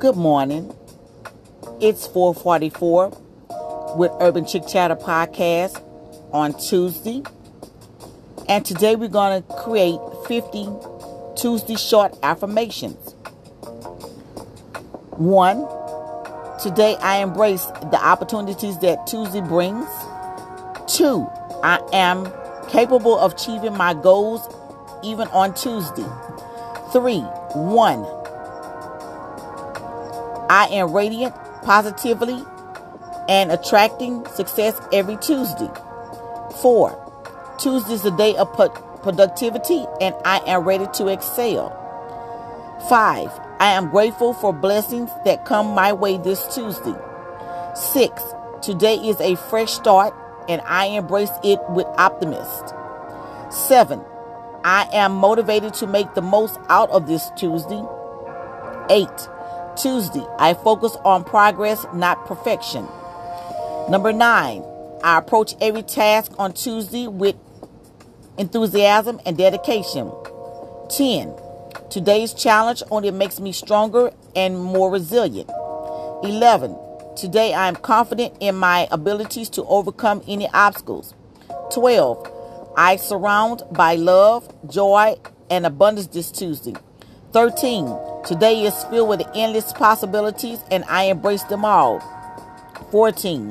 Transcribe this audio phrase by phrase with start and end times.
[0.00, 0.74] Good morning.
[1.78, 5.78] It's 444 with Urban Chick Chatter Podcast
[6.32, 7.22] on Tuesday.
[8.48, 10.68] And today we're going to create 50
[11.36, 13.12] Tuesday short affirmations.
[15.18, 15.68] One,
[16.62, 19.86] today I embrace the opportunities that Tuesday brings.
[20.86, 21.28] Two,
[21.62, 22.32] I am
[22.70, 24.48] capable of achieving my goals
[25.04, 26.08] even on Tuesday.
[26.90, 27.20] Three,
[27.52, 28.19] one,
[30.50, 31.32] I am radiant
[31.62, 32.44] positively
[33.28, 35.70] and attracting success every Tuesday.
[36.60, 36.90] Four,
[37.60, 38.52] Tuesday is the day of
[39.04, 41.70] productivity and I am ready to excel.
[42.88, 46.96] Five, I am grateful for blessings that come my way this Tuesday.
[47.76, 48.20] Six,
[48.60, 50.12] today is a fresh start
[50.48, 52.66] and I embrace it with optimism.
[53.52, 54.00] Seven,
[54.64, 57.84] I am motivated to make the most out of this Tuesday.
[58.90, 59.28] Eight,
[59.76, 62.86] Tuesday, I focus on progress, not perfection.
[63.88, 64.62] Number nine,
[65.02, 67.36] I approach every task on Tuesday with
[68.38, 70.12] enthusiasm and dedication.
[70.90, 71.34] 10.
[71.90, 75.50] Today's challenge only makes me stronger and more resilient.
[76.22, 76.76] 11.
[77.16, 81.14] Today I am confident in my abilities to overcome any obstacles.
[81.72, 82.72] 12.
[82.76, 85.16] I surround by love, joy,
[85.50, 86.74] and abundance this Tuesday.
[87.32, 88.09] 13.
[88.24, 92.00] Today is filled with endless possibilities and I embrace them all.
[92.90, 93.50] 14.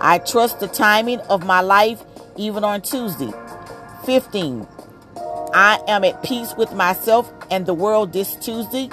[0.00, 2.02] I trust the timing of my life
[2.36, 3.30] even on Tuesday.
[4.04, 4.66] 15.
[5.54, 8.90] I am at peace with myself and the world this Tuesday.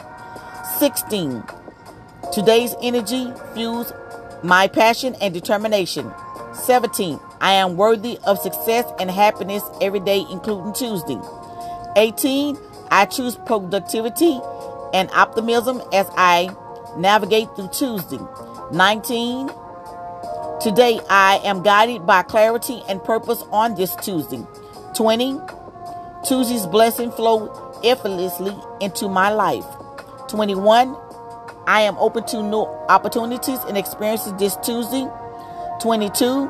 [0.78, 1.44] 16.
[2.32, 3.92] Today's energy fuels
[4.44, 6.12] my passion and determination.
[6.54, 7.20] 17.
[7.42, 11.20] I am worthy of success and happiness every day, including Tuesday.
[11.96, 12.58] 18.
[12.92, 14.40] I choose productivity
[14.94, 16.56] and optimism as I
[16.96, 18.20] navigate through Tuesday.
[18.72, 19.50] 19.
[20.62, 24.46] Today I am guided by clarity and purpose on this Tuesday.
[24.96, 25.40] 20.
[26.26, 29.66] Tuesday's blessing flow effortlessly into my life.
[30.30, 30.96] 21.
[31.66, 35.08] I am open to new opportunities and experiences this Tuesday.
[35.82, 36.50] 22.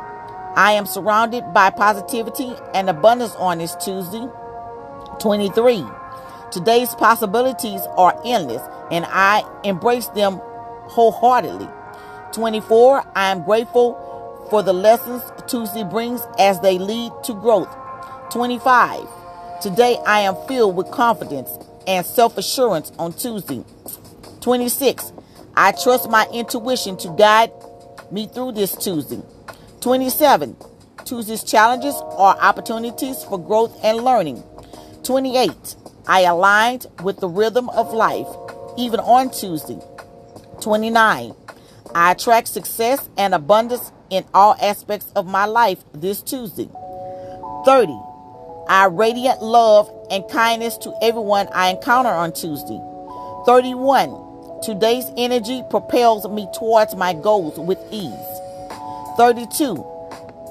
[0.55, 4.27] I am surrounded by positivity and abundance on this Tuesday.
[5.19, 5.83] 23.
[6.53, 11.67] Today's possibilities are endless and I embrace them wholeheartedly.
[12.31, 13.03] 24.
[13.15, 17.75] I am grateful for the lessons Tuesday brings as they lead to growth.
[18.29, 19.07] 25.
[19.63, 21.49] Today I am filled with confidence
[21.87, 23.65] and self assurance on Tuesday.
[24.41, 25.11] 26.
[25.55, 27.51] I trust my intuition to guide
[28.11, 29.23] me through this Tuesday.
[29.81, 30.55] 27.
[31.03, 34.43] Tuesday's challenges are opportunities for growth and learning.
[35.01, 35.77] 28.
[36.07, 38.27] I aligned with the rhythm of life,
[38.77, 39.79] even on Tuesday.
[40.61, 41.33] 29.
[41.95, 46.69] I attract success and abundance in all aspects of my life this Tuesday.
[47.65, 47.97] 30.
[48.67, 52.81] I radiant love and kindness to everyone I encounter on Tuesday.
[53.45, 54.61] 31.
[54.61, 58.13] Today's energy propels me towards my goals with ease.
[59.17, 59.85] 32.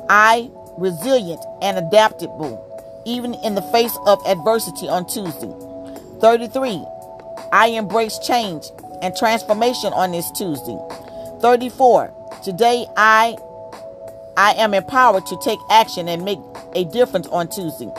[0.09, 2.72] I resilient and adaptable
[3.05, 5.53] even in the face of adversity on Tuesday.
[6.21, 6.85] 33.
[7.53, 8.67] I embrace change
[9.03, 10.79] and transformation on this Tuesday.
[11.41, 12.13] 34.
[12.45, 13.37] Today I
[14.37, 16.39] I am empowered to take action and make
[16.75, 17.91] a difference on Tuesday.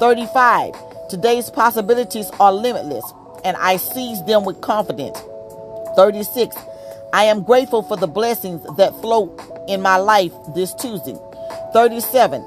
[0.00, 0.74] 35.
[1.08, 3.04] Today's possibilities are limitless
[3.44, 5.18] and I seize them with confidence.
[5.96, 6.56] 36.
[7.12, 9.34] I am grateful for the blessings that flow
[9.68, 11.16] in my life this Tuesday.
[11.72, 12.42] 37.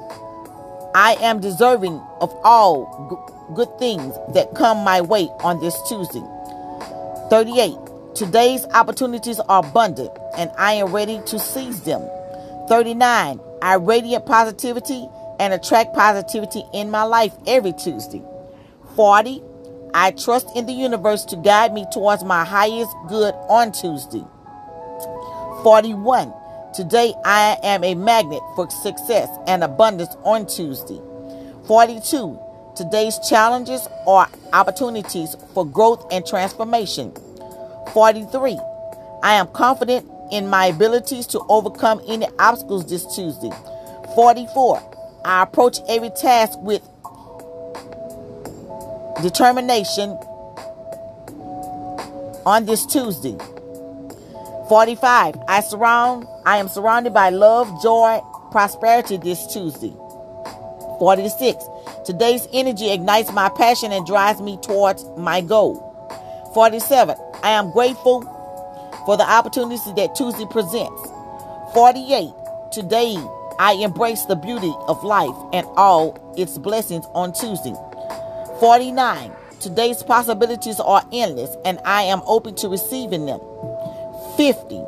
[0.94, 6.22] I am deserving of all g- good things that come my way on this Tuesday.
[7.30, 7.76] 38.
[8.14, 12.02] Today's opportunities are abundant and I am ready to seize them.
[12.68, 13.40] 39.
[13.62, 18.22] I radiate positivity and attract positivity in my life every Tuesday.
[18.96, 19.42] 40.
[19.94, 24.24] I trust in the universe to guide me towards my highest good on Tuesday.
[25.62, 26.32] 41.
[26.72, 31.00] Today I am a magnet for success and abundance on Tuesday.
[31.66, 32.38] 42.
[32.76, 37.12] Today's challenges are opportunities for growth and transformation.
[37.92, 38.56] 43.
[39.24, 43.50] I am confident in my abilities to overcome any obstacles this Tuesday.
[44.14, 45.20] 44.
[45.24, 46.82] I approach every task with
[49.22, 50.10] determination
[52.46, 53.36] on this Tuesday.
[54.68, 55.34] 45.
[55.48, 58.20] I surround I am surrounded by love, joy,
[58.50, 59.94] prosperity this Tuesday.
[60.98, 61.64] 46.
[62.04, 65.76] Today's energy ignites my passion and drives me towards my goal.
[66.52, 67.14] 47.
[67.44, 68.22] I am grateful
[69.06, 71.00] for the opportunities that Tuesday presents.
[71.72, 72.30] 48.
[72.72, 73.14] Today,
[73.60, 77.76] I embrace the beauty of life and all its blessings on Tuesday.
[78.58, 79.30] 49.
[79.60, 83.38] Today's possibilities are endless and I am open to receiving them.
[84.36, 84.82] 50.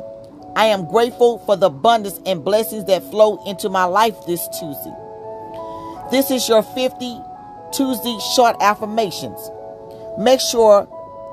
[0.55, 4.93] I am grateful for the abundance and blessings that flow into my life this Tuesday.
[6.11, 7.19] This is your 50
[7.71, 9.49] Tuesday short affirmations.
[10.19, 10.87] Make sure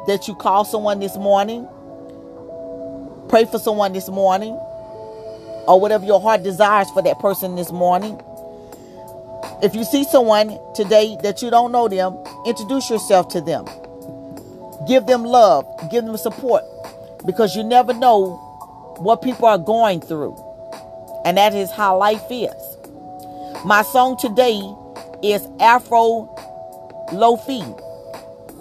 [0.06, 1.68] that you call someone this morning,
[3.28, 4.54] pray for someone this morning,
[5.68, 8.18] or whatever your heart desires for that person this morning.
[9.62, 13.66] If you see someone today that you don't know them, introduce yourself to them.
[14.88, 16.64] Give them love, give them support,
[17.26, 18.46] because you never know
[19.00, 20.36] what people are going through.
[21.24, 22.76] And that is how life is.
[23.64, 24.60] My song today
[25.22, 26.28] is Afro
[27.10, 27.64] Lofi,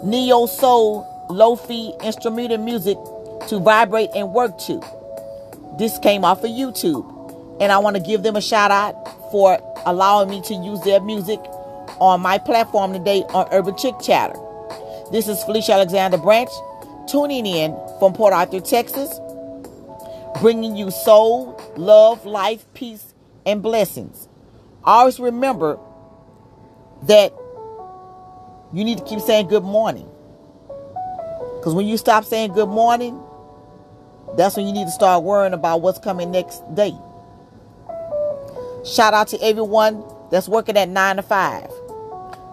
[0.03, 2.97] Neo Soul Lofi instrumental music
[3.49, 4.81] to vibrate and work to.
[5.77, 7.05] This came off of YouTube.
[7.61, 8.93] And I want to give them a shout out
[9.31, 11.39] for allowing me to use their music
[11.99, 14.39] on my platform today on Urban Chick Chatter.
[15.11, 16.49] This is Felicia Alexander Branch
[17.09, 19.19] tuning in from Port Arthur, Texas,
[20.39, 23.13] bringing you soul, love, life, peace,
[23.45, 24.27] and blessings.
[24.83, 25.79] Always remember
[27.03, 27.33] that
[28.73, 30.09] you need to keep saying good morning.
[31.57, 33.21] Because when you stop saying good morning,
[34.37, 36.93] that's when you need to start worrying about what's coming next day.
[38.85, 41.69] Shout out to everyone that's working at 9 to 5.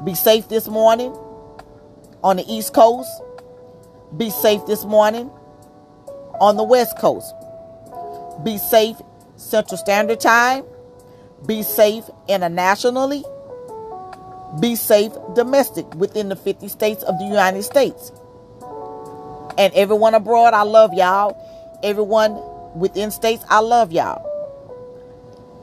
[0.04, 1.12] Be safe this morning
[2.24, 3.10] on the East Coast.
[4.16, 5.30] Be safe this morning
[6.40, 7.32] on the West Coast.
[8.44, 8.96] Be safe
[9.36, 10.64] Central Standard Time.
[11.46, 13.24] Be safe internationally.
[14.60, 18.12] Be safe domestic within the 50 states of the United States.
[19.58, 21.36] And everyone abroad, I love y'all.
[21.82, 22.40] Everyone
[22.78, 24.24] within states, I love y'all.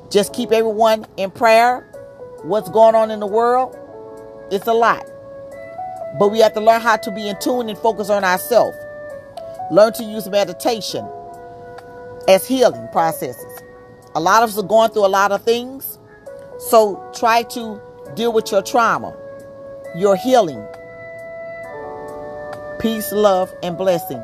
[0.10, 1.82] Just keep everyone in prayer.
[2.44, 3.78] What's going on in the world?
[4.52, 5.10] It's a lot.
[6.20, 8.78] But we have to learn how to be in tune and focus on ourselves.
[9.72, 11.08] Learn to use meditation
[12.28, 13.64] as healing processes.
[14.16, 16.00] A lot of us are going through a lot of things.
[16.60, 17.82] So try to
[18.16, 19.16] deal with your trauma,
[19.96, 20.64] your healing.
[22.80, 24.24] Peace, love, and blessing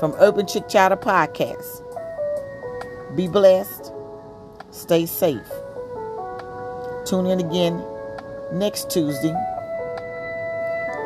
[0.00, 1.82] from Urban Chick Chatter Podcast.
[3.16, 3.92] Be blessed.
[4.70, 5.50] Stay safe.
[7.04, 7.84] Tune in again
[8.52, 9.34] next Tuesday.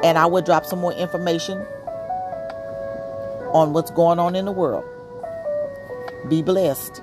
[0.05, 1.59] And I will drop some more information
[3.53, 4.85] on what's going on in the world.
[6.27, 7.03] Be blessed.